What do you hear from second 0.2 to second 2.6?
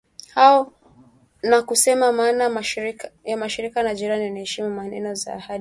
hao na kusema maana